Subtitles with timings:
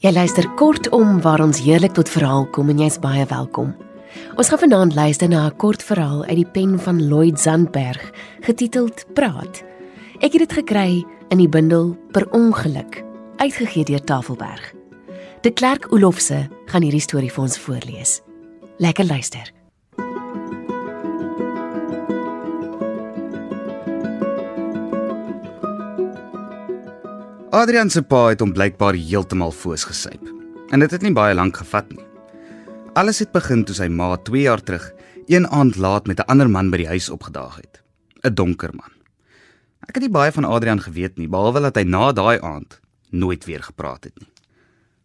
[0.00, 3.74] Jy luister kortom waar ons heerlik tot verhaal kom en jy's baie welkom.
[4.40, 8.00] Ons gaan vanaand luister na 'n kort verhaal uit die pen van Lloyd Zandberg,
[8.40, 9.62] getiteld Praat.
[10.20, 13.04] Ek het dit gekry in die bundel Per ongeluk,
[13.36, 14.72] uitgegee deur Tafelberg.
[15.42, 18.22] De Klerk Olofse gaan hierdie storie vir ons voorlees.
[18.78, 19.59] Lekker luister.
[27.50, 30.22] Adrian se pa het hom blykbaar heeltemal foos gesyp.
[30.70, 32.04] En dit het nie baie lank gevat nie.
[32.94, 34.84] Alles het begin toe sy ma 2 jaar terug
[35.26, 37.82] een aand laat met 'n ander man by die huis opgedaag het.
[38.22, 38.92] 'n Donker man.
[39.88, 43.44] Ek het nie baie van Adrian geweet nie, behalwe dat hy na daai aand nooit
[43.44, 44.30] weer gepraat het nie.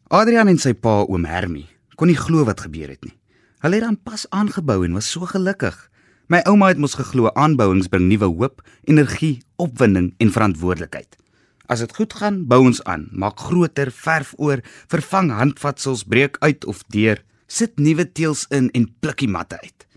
[0.08, 3.17] Adrian en sy pa oom Hermie kon nie glo wat gebeur het nie.
[3.59, 5.89] Hulle het dan pas aangebou en was so gelukkig.
[6.28, 11.25] My ouma het mos geglo aanbouings bring nuwe hoop, energie, opwinding en verantwoordelikheid.
[11.67, 16.66] As dit goed gaan, bou ons aan, maak groter, verf oor, vervang handvatsels, breek uit
[16.66, 19.88] of deur, sit nuwe teëls in en pluk die matte uit.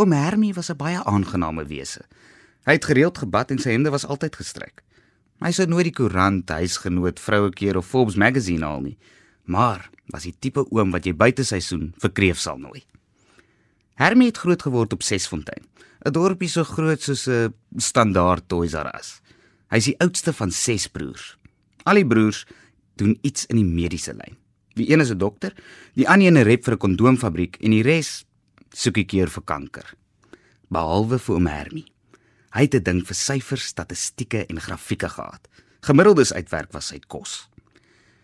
[0.00, 2.00] Oom Hermie was 'n baie aangename wese.
[2.64, 4.82] Hy het gereeld gebad en sy hemde was altyd gestryk.
[5.40, 8.98] Hy sou nooit die koerant, huisgenoot, vrouekeer of Forbes magazine haal nie,
[9.44, 12.84] maar was die tipe oom wat jy buite seisoen vir kreef sal nooi.
[13.94, 15.64] Hermie het groot geword op Sesfontein,
[16.06, 19.21] 'n dorpie so groot soos 'n standaard Toys R Us.
[19.72, 21.30] Hy is die oudste van 6 broers.
[21.88, 22.42] Al die broers
[23.00, 24.36] doen iets in die mediese lyn.
[24.76, 25.54] Die een is 'n dokter,
[25.94, 28.24] die ander een 'n rep vir 'n kondoomfabriek en die res
[28.70, 29.94] soek 'n keer vir kanker.
[30.68, 31.92] Behalwe vir oom Hermie.
[32.52, 35.48] Hy het 'n ding vir syfers, statistieke en grafieke gehad.
[35.80, 37.48] Gemiddeldes uitwerk was sy kos.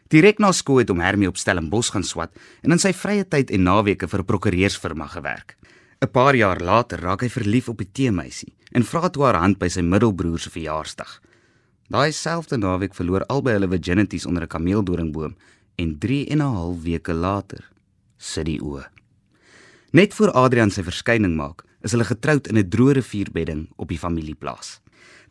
[0.09, 2.31] Direk na skool het oom Hermie op Stellenbosch gaan swat
[2.63, 5.57] en in sy vrye tyd en naweke vir 'n prokureursfirma gewerk.
[6.01, 9.59] 'n Paar jaar later raak hy verlief op 'n teemeisie en vra toe haar hand
[9.59, 11.21] by sy middelbroer se verjaarsdag.
[11.89, 15.37] Daai selfde naweek verloor albei hulle virginities onder 'n kameeldoringboom
[15.77, 17.71] en 3 en 'n half weke later
[18.19, 18.85] sit die oë.
[19.93, 23.99] Net voor Adrian sy verskyning maak, is hulle getroud in 'n droë rivierbedding op die
[23.99, 24.81] familieplaas.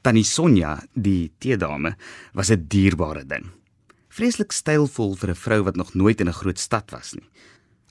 [0.01, 1.95] Tannie Sonja, die teedame,
[2.33, 3.45] was 'n dierbare ding.
[4.09, 7.29] Vreeslik stylvol vir 'n vrou wat nog nooit in 'n groot stad was nie.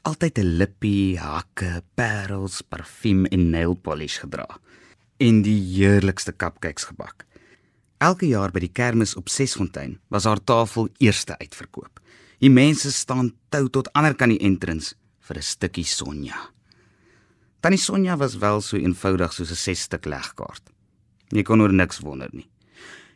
[0.02, 4.58] Altyd 'n lippie, hakke, parels, parfuum en nail polish gedra
[5.18, 7.26] en die heerlikste cupcakes gebak.
[7.98, 12.02] Elke jaar by die kermis op Sesfontein was haar tafel eerste uitverkoop.
[12.44, 16.36] Die mense staan tou tot ander kan die entrance vir 'n stukkie Sonja.
[17.60, 20.62] Tannie Sonja was wel so eenvoudig soos 'n sesstuk legkaart.
[21.30, 22.48] Jy kon oor niks wonder nie.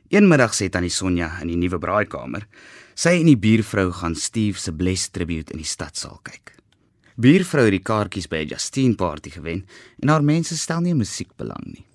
[0.08, 2.46] Een middag sê Tannie Sonja in die nuwe braaikamer,
[2.94, 6.56] sy en die buurvrou gaan Steve se Bless tribute in die stadsaal kyk.
[7.16, 9.66] Buurvrou het die kaartjies by 'n Justine party gewen
[10.02, 11.89] en haar mense stel nie musiek belang nie.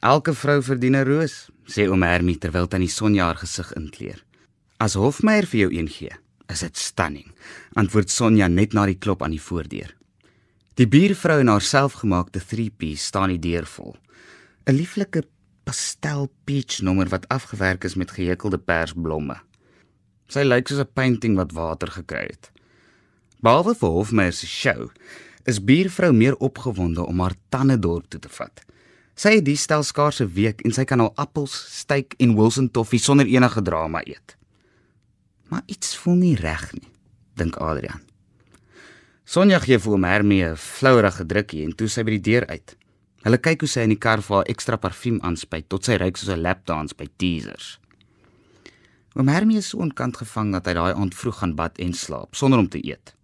[0.00, 4.24] Elke vrou verdien 'n roos, sê oom Hermie terwyl tannie Sonja haar gesig inkleer.
[4.78, 6.14] As Hofmeyer vir jou een gee,
[6.46, 7.32] is dit stunning,
[7.74, 9.96] antwoord Sonja net na die klop aan die voordeur.
[10.74, 13.96] Die buurvrou en haar selfgemaakte 3-piece staan die deur vol.
[14.66, 15.24] 'n Lieflike
[15.64, 19.36] pastel peach nommer wat afgewerk is met gehekelde persblomme.
[20.28, 22.52] Sy lyk soos 'n painting wat water gekry het.
[23.42, 24.90] Behalwe vir Hofmeyer se show,
[25.44, 28.64] is buurvrou meer opgewonde om haar tande dorp toe te vat.
[29.18, 32.70] Sy het die stel skaars 'n week en sy kan al appels, steak en Wilson
[32.70, 34.36] toffee sonder enige drama eet.
[35.48, 36.88] Maar iets voel nie reg nie,
[37.34, 38.00] dink Adrian.
[39.24, 42.76] Sonja gee vir hom Hermie 'n flouerige drukkie en toe sy by die deur uit.
[43.22, 46.16] Hulle kyk hoe sy in die kar vir haar ekstra parfuum aanspuit tot sy ruik
[46.16, 47.80] soos 'n lapdance by teasers.
[49.16, 52.34] Oom Hermie is so onkant gevang dat hy daai aand vroeg gaan bad en slaap
[52.36, 53.14] sonder om te eet.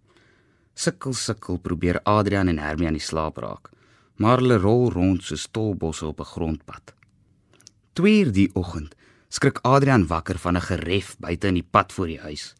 [0.73, 3.74] Sukkel sukkel probeer Adrian en Hermie aan die slaap raak
[4.15, 6.93] maar hulle rol rond so stolbosse op 'n grondpad.
[7.93, 8.95] Tweeër die oggend
[9.29, 12.55] skrik Adrian wakker van 'n geref buite in die pad voor die huis.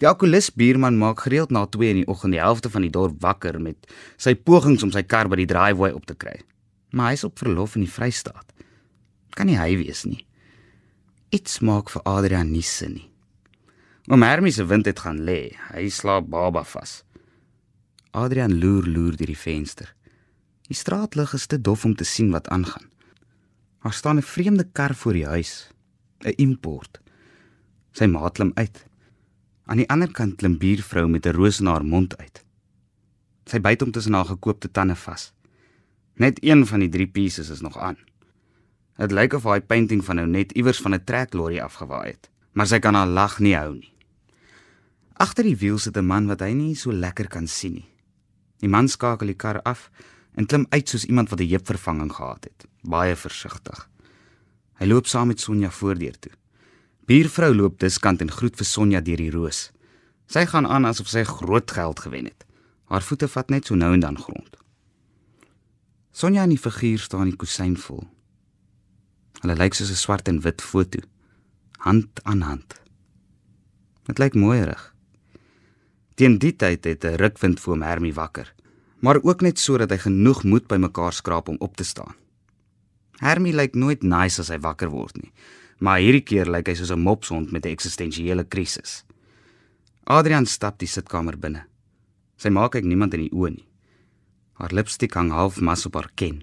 [0.00, 3.20] Die alkoholus buurman maak gereeld na 2 in die oggend die helfte van die dorp
[3.20, 3.76] wakker met
[4.16, 6.40] sy pogings om sy kar by die driveway op te kry.
[6.90, 8.52] Maar hy is op verlof in die Vrystaat.
[9.36, 10.26] Kan nie hy wees nie.
[11.30, 13.10] Iets maak vir Adrian nie sin nie.
[14.08, 15.52] Oom Hermie se wind het gaan lê.
[15.70, 17.04] Hy slaap baba vas.
[18.10, 19.92] Adrian loer loer deur die venster.
[20.70, 22.86] Die straatlig is te dof om te sien wat aangaan.
[23.82, 25.70] Daar staan 'n vreemde kar voor die huis,
[26.18, 27.00] 'n import.
[27.92, 28.86] Sy maat klim uit.
[29.64, 32.44] Aan die ander kant klim buurvrou met 'n roos in haar mond uit.
[33.44, 35.32] Sy byt hom tussen haar gekoopte tande vas.
[36.14, 37.96] Net een van die drie pieces is nog aan.
[38.96, 42.66] Dit lyk of haar painting van nou net iewers van 'n treklorry afgewaai het, maar
[42.66, 43.92] sy kan haar lag nie hou nie.
[45.12, 47.88] Agter die wiel sit 'n man wat hy nie so lekker kan sien nie.
[48.58, 49.90] Die man skakel die kar af
[50.34, 53.88] en klim uit soos iemand wat 'n heupvervanging gehad het, baie versigtig.
[54.78, 56.32] Hy loop saam met Sonja voordeur toe.
[57.06, 59.70] Buurvrou loop diskant en groet vir Sonja deur die roos.
[60.26, 62.44] Sy gaan aan asof sy groot geld gewen het.
[62.84, 64.56] Haar voete vat net so nou en dan grond.
[66.12, 68.04] Sonja in die figuur staan in die kusyn vol.
[69.40, 71.00] Hulle lyk soos 'n swart en wit foto,
[71.78, 72.80] hand aan hand.
[74.06, 74.94] Dit lyk mooierig.
[76.14, 78.54] Teen die tyd het 'n rukwind vir Hermie wakker,
[79.00, 82.14] maar ook net sodat hy genoeg moed bymekaar skraap om op te staan.
[83.20, 85.32] Hermie lyk nooit nice as hy wakker word nie,
[85.80, 89.04] maar hierdie keer lyk hy soos 'n mopshond met 'n eksistensiële krisis.
[90.04, 91.66] Adrian stap die sitkamer binne.
[92.36, 93.66] Sy maak ek niemand in die oë nie.
[94.52, 96.42] Haar lipstik hang half mas op haar kin.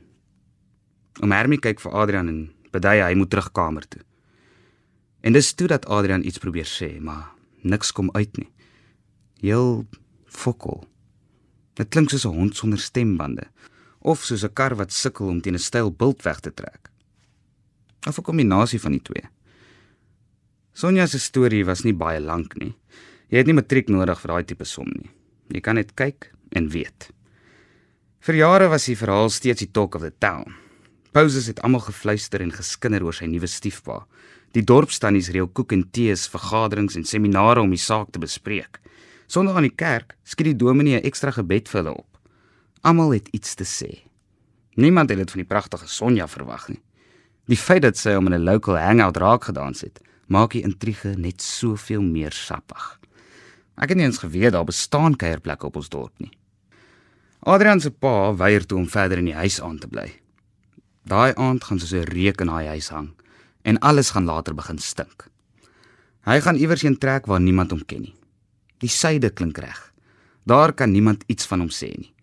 [1.22, 4.02] Om Hermie kyk vir Adrian en bedui hy moet terug kamer toe.
[5.22, 7.32] En dis toe dat Adrian iets probeer sê, maar
[7.62, 8.50] niks kom uit nie.
[9.42, 9.86] Heel
[10.26, 10.86] fokol.
[11.78, 13.46] Dit klink soos 'n hond sonder stembande
[14.02, 16.90] of soos 'n kar wat sukkel om teen 'n styl bult weg te trek.
[18.08, 19.30] Of 'n kombinasie van die twee.
[20.74, 22.76] Sonja se storie was nie baie lank nie.
[23.30, 25.10] Jy het nie matriek nodig vir daai tipe som nie.
[25.50, 27.12] Jy kan net kyk en weet.
[28.20, 30.54] Vir jare was die verhaal steeds die talk of the town.
[31.12, 34.06] Pauses het almal gefluister en geskinder oor sy nuwe stiefpa.
[34.54, 38.80] Die dorpstannies reël koek en tees, vergaderings en seminare om die saak te bespreek.
[39.28, 42.20] Sonder aan die kerk skiet die dominee 'n ekstra gebed vir hulle op.
[42.82, 44.08] Almal het iets te sê.
[44.76, 46.82] Niemand het dit van die pragtige Sonja verwag nie.
[47.46, 51.16] Die feit dat sy om in 'n local hangout raak gedans het, maak die intrige
[51.18, 53.00] net soveel meer sappig.
[53.78, 56.32] Ek het nie eens geweet daar bestaan kuierplekke op ons dorp nie.
[57.40, 60.12] Adrian se pa weier toe om verder in die huis aan te bly.
[61.04, 63.14] Daai aand gaan soos 'n reuk in daai huis hang
[63.64, 65.30] en alles gaan later begin stink.
[66.26, 68.17] Hy gaan iewers heen trek waar niemand hom ken nie.
[68.84, 69.94] Die syde klink reg.
[70.46, 72.14] Daar kan niemand iets van hom sê nie.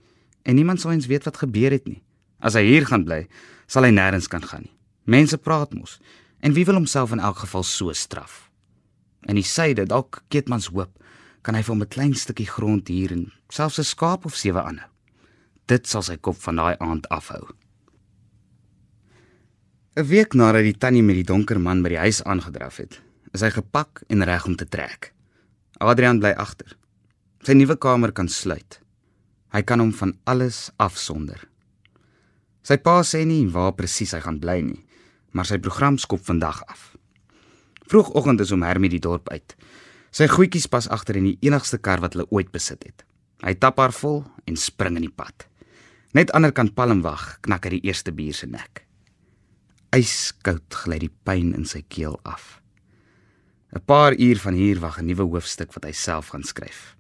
[0.45, 2.03] En niemand sou eens weet wat gebeur het nie.
[2.39, 3.25] As hy hier gaan bly,
[3.67, 4.75] sal hy nêrens kan gaan nie.
[5.05, 5.99] Mense praat mos.
[6.41, 8.51] En wie wil homself in elk geval so straf?
[9.25, 10.93] En die syde, dalk Keetmans hoop,
[11.43, 14.63] kan hy vir hom 'n klein stukkie grond hier en selfs 'n skaap of sewe
[14.63, 14.89] aanhou.
[15.67, 17.49] Dit sal sy kop van daai aand afhou.
[19.97, 23.01] 'n Week nadat die tannie met die donker man by die huis aangedraf het,
[23.33, 25.14] is hy gepak en reg om te trek.
[25.83, 26.77] Adrian bly agter.
[27.43, 28.79] Sy nuwe kamer kan sluit.
[29.55, 31.41] Hy kan hom van alles afsonder.
[32.65, 34.81] Sy pa sê nie waar presies hy gaan bly nie,
[35.37, 36.95] maar sy program skop vandag af.
[37.91, 39.57] Vroegoggend is hom Hermie die dorp uit.
[40.15, 43.05] Sy goedjies pas agter in die enigste kar wat hulle ooit besit het.
[43.45, 45.47] Hy tap haar vol en spring in die pad.
[46.15, 48.87] Net aanderkant Palmwag knak hy die eerste bier se nek.
[49.95, 52.64] Yskoud gly die pyn in sy keel af.
[53.75, 56.97] 'n Paar uur van hier wag 'n nuwe hoofstuk wat hy self gaan skryf.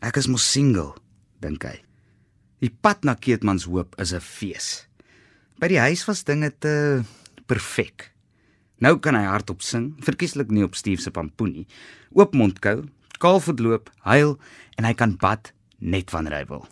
[0.00, 0.94] Ek is mos single,
[1.40, 1.80] dink hy.
[2.60, 4.86] Die pad na Keetmans Hoop is 'n fees.
[5.58, 7.02] By die huis was dinge te
[7.46, 8.12] perfek.
[8.78, 11.66] Nou kan hy hardop sing, verkieslik nie op Steve se pampoenie,
[12.12, 12.84] oop mond kou,
[13.18, 14.38] kaalvoet loop, huil
[14.76, 16.68] en hy kan bad net wanneer hy wil.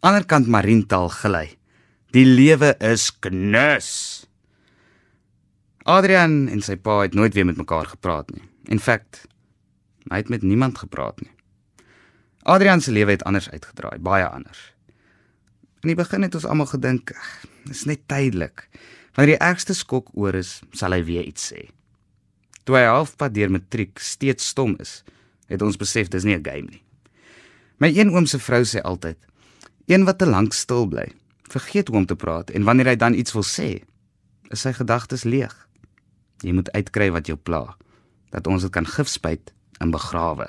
[0.00, 1.58] Anderkant Mariental gly.
[2.12, 4.27] Die lewe is knus.
[5.88, 8.42] Adrian en sy pa het nooit weer met mekaar gepraat nie.
[8.68, 9.22] In feite,
[10.12, 11.30] hy het met niemand gepraat nie.
[12.44, 14.60] Adrian se lewe het anders uitgedraai, baie anders.
[15.80, 17.14] In die begin het ons almal gedink,
[17.64, 18.66] dis net tydelik.
[19.16, 21.70] Wanneer die ergste skok oor is, sal hy weer iets sê.
[22.68, 24.98] Toe hy halfpad deur matriek steeds stom is,
[25.48, 26.82] het ons besef dis nie 'n game nie.
[27.80, 29.16] My een oom se vrou sê altyd,
[29.86, 31.08] een wat te lank stil bly,
[31.48, 33.80] vergeet hoe om te praat en wanneer hy dan iets wil sê,
[34.50, 35.67] is sy gedagtes leeg.
[36.42, 37.76] Jy moet uitkry wat jou pla,
[38.30, 40.48] dat ons dit kan gifspuit en begrawe.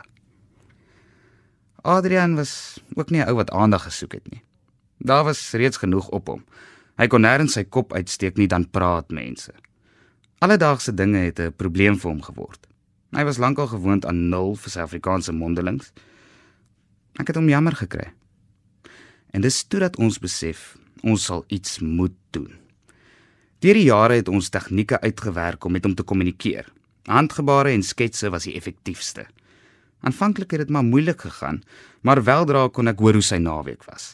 [1.82, 4.44] Adrian was ook nie 'n ou wat aandag gesoek het nie.
[4.98, 6.44] Daar was reeds genoeg op hom.
[6.98, 9.54] Hy kon nêrens sy kop uitsteek nie dan praat mense.
[10.40, 12.68] Alledaagse dinge het 'n probleem vir hom geword.
[13.12, 15.94] Hy was lankal gewoond aan nul vir sy Afrikaanse mondelings.
[17.20, 18.14] Ek het hom jammer gekry.
[19.32, 22.54] En dis toe dat ons besef ons sal iets moet doen.
[23.60, 26.70] Deur die jare het ons tegnieke uitgewerk om met hom te kommunikeer.
[27.12, 29.26] Handgebare en sketse was die effektiefste.
[30.00, 31.60] Aanvanklik het dit maar moeilik gegaan,
[32.02, 34.14] maar weldra kon ek hoor hoe sy naweek was.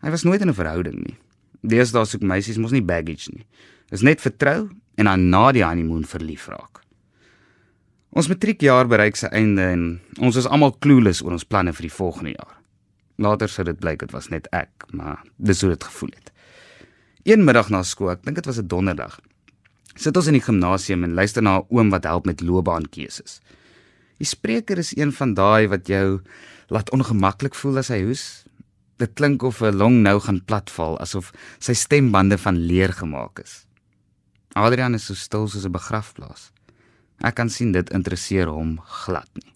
[0.00, 1.16] Hy was nooit in 'n verhouding nie.
[1.60, 3.46] Deesdae soek meisies mos nie baggage nie.
[3.90, 6.80] Dis net vertrou en dan na die honeymoon verlief raak.
[8.10, 11.96] Ons matriekjaar bereik sy einde en ons is almal clueless oor ons planne vir die
[11.96, 12.56] volgende jaar.
[13.18, 16.33] Later sou dit blyk dit was net ek, maar dis hoe dit gevoel het.
[17.24, 19.16] Een middag na skool, ek dink dit was 'n donderdag,
[19.96, 23.40] sit ons in die gimnasium en luister na 'n oom wat help met loopbaankeuses.
[24.18, 26.20] Die spreker is een van daai wat jou
[26.68, 28.44] laat ongemaklik voel as hy hoes.
[28.98, 33.66] Dit klink of 'n long nou gaan platval asof sy stembande van leer gemaak is.
[34.54, 36.52] Adrian is so stil soos 'n begrafplaas.
[37.20, 39.52] Ek kan sien dit interesseer hom glad nie.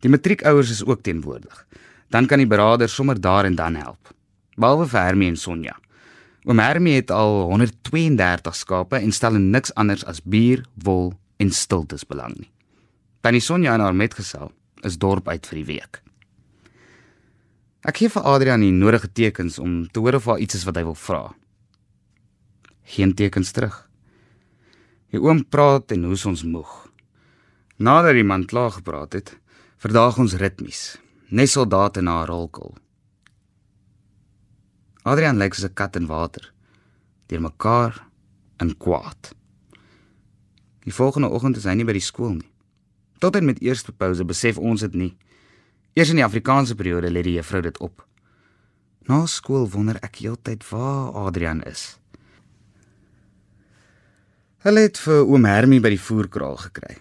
[0.00, 1.66] Die matriekouers is ook teenwoordig.
[2.10, 4.14] Dan kan die beraader sommer daar en dan help.
[4.56, 5.83] Behalwe vir Hermie en Sonja.
[6.44, 11.50] Oom Hermie het al 132 skape en stel in niks anders as bier, wol en
[11.50, 12.50] stiltes belang nie.
[13.24, 14.50] Tannie Sonja en haar metgesel
[14.84, 16.02] is dorp uit vir die week.
[17.84, 20.76] Ek gee vir Adrian die nodige tekens om te hoor of daar iets is wat
[20.76, 21.22] hy wil vra.
[22.92, 23.76] Geen tekens terug.
[25.12, 26.72] Die oom praat en hoes ons moeg.
[27.80, 29.32] Nadat die man klaar gepraat het,
[29.80, 30.98] verdaag ons ritmies,
[31.28, 32.76] net soldate na 'n rolkol.
[35.04, 36.52] Adrian lyk soos 'n kat in water,
[37.28, 38.06] deur mekaar
[38.60, 39.34] in kwaad.
[40.84, 42.50] Die volgende oggend is hy nie by die skool nie.
[43.18, 45.16] Tot en met eerste pouse besef ons dit nie.
[45.94, 48.06] Eers in die Afrikaanse periode lê die juffrou dit op.
[49.08, 51.98] Na skool wonder ek heeltyd waar Adrian is.
[54.64, 56.96] Hulle het vir oom Hermie by die voerkraal gekry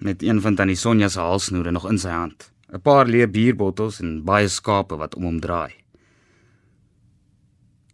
[0.00, 2.52] met een van tannie Sonja se halsnoere nog in sy hand.
[2.72, 5.79] 'n Paar leë bierbottels en baie skape wat om hom draai.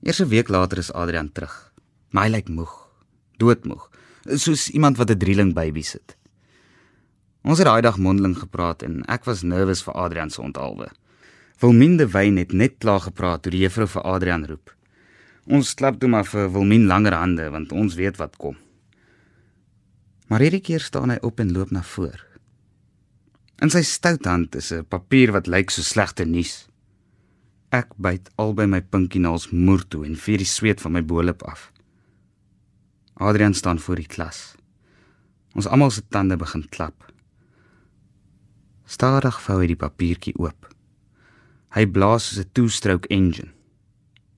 [0.06, 1.72] Eers 'n week later is Adrian terug.
[2.10, 2.74] Maar hy lyk moeg,
[3.42, 3.90] doodmoeg,
[4.22, 6.16] soos iemand wat 'n drieling baby sit.
[7.42, 10.88] Ons het daai dag mondeling gepraat en ek was nervus vir Adrian se onthaalwe.
[11.58, 14.74] Wilminde Wyn het net klaar gepraat toe die juffrou vir Adrian roep.
[15.46, 18.56] Ons klap toe maar vir Wilmin langer hande want ons weet wat kom.
[20.26, 22.26] Maar hierdie keer staan hy op en loop na voor.
[23.58, 26.68] In sy stout hand is 'n papier wat lyk so slegte nuus.
[27.76, 31.70] Ek byt albei my pinkie-naels moer toe en vier die sweet van my bolop af.
[33.20, 34.54] Adrian staan voor die klas.
[35.56, 37.04] Ons almal se tande begin klap.
[38.86, 40.68] Stadig vou hy die papiertjie oop.
[41.76, 43.52] Hy blaas soos 'n two-stroke engine.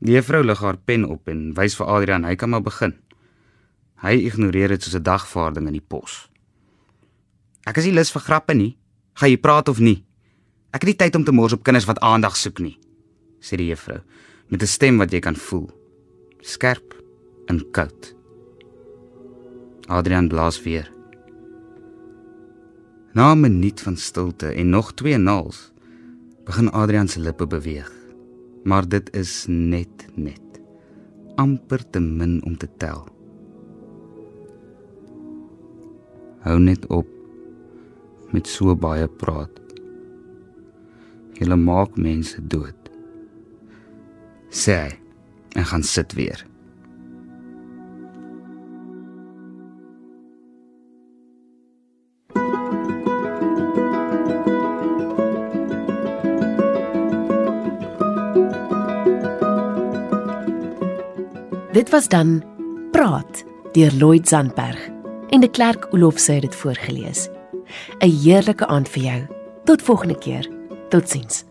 [0.01, 2.95] Die juffrou lig haar pen op en wys vir Adrian hy kan maar begin.
[4.03, 6.29] Hy ignoreer dit soos 'n dagvaarding in die pos.
[7.67, 8.79] Ek is nie lus vir grappe nie.
[9.15, 10.05] Gaan jy praat of nie?
[10.71, 12.79] Ek het nie tyd om te mors op kinders wat aandag soek nie,
[13.41, 14.01] sê die juffrou
[14.49, 15.69] met 'n stem wat jy kan voel.
[16.41, 16.95] Skerp
[17.47, 18.15] en koud.
[19.87, 20.91] Adrian blaas weer.
[23.13, 25.73] Na 'n minuut van stilte en nog twee naals
[26.45, 27.93] begin Adrian se lippe beweeg.
[28.65, 30.41] Maar dit is net net
[31.35, 33.07] amper te min om te tel.
[36.39, 37.07] Hou net op
[38.31, 39.63] met so baie praat.
[41.39, 42.78] Jy maak mense dood.
[44.51, 44.93] Sê hy
[45.57, 46.47] en gaan sit weer.
[61.73, 62.43] Dit was dan
[62.91, 64.89] Praat deur Lloyd Zandberg
[65.29, 67.29] en de Klerk Olofse het dit voorgeles.
[68.01, 69.27] 'n Heerlike aand vir jou.
[69.65, 70.49] Tot volgende keer.
[70.89, 71.48] Totsiens.